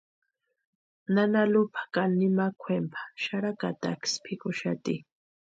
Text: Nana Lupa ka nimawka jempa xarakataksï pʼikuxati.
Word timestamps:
Nana 1.13 1.41
Lupa 1.53 1.81
ka 1.93 2.03
nimawka 2.17 2.67
jempa 2.75 3.01
xarakataksï 3.23 4.15
pʼikuxati. 4.23 4.95